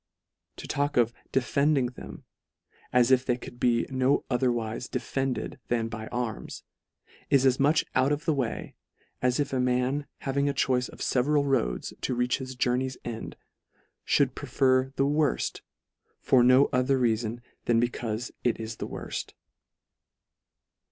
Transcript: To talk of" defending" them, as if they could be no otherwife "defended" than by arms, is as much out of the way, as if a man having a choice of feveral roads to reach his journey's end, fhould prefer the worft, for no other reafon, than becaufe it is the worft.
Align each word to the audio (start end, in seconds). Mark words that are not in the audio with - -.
To 0.55 0.67
talk 0.67 0.97
of" 0.97 1.13
defending" 1.31 1.85
them, 1.95 2.23
as 2.91 3.11
if 3.11 3.23
they 3.23 3.37
could 3.37 3.59
be 3.59 3.85
no 3.91 4.25
otherwife 4.31 4.89
"defended" 4.89 5.59
than 5.67 5.89
by 5.89 6.07
arms, 6.07 6.63
is 7.29 7.45
as 7.45 7.59
much 7.59 7.85
out 7.93 8.11
of 8.11 8.25
the 8.25 8.33
way, 8.33 8.73
as 9.21 9.39
if 9.39 9.53
a 9.53 9.59
man 9.59 10.07
having 10.21 10.49
a 10.49 10.53
choice 10.55 10.89
of 10.89 11.01
feveral 11.01 11.45
roads 11.45 11.93
to 12.01 12.15
reach 12.15 12.39
his 12.39 12.55
journey's 12.55 12.97
end, 13.05 13.35
fhould 14.03 14.33
prefer 14.33 14.91
the 14.95 15.05
worft, 15.05 15.61
for 16.19 16.43
no 16.43 16.67
other 16.73 16.97
reafon, 16.97 17.39
than 17.65 17.79
becaufe 17.79 18.31
it 18.43 18.59
is 18.59 18.77
the 18.77 18.87
worft. 18.87 19.33